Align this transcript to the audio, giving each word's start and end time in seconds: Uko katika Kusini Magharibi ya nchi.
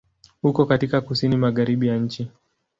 Uko 0.43 0.65
katika 0.65 1.01
Kusini 1.01 1.37
Magharibi 1.37 1.87
ya 1.87 1.97
nchi. 1.97 2.27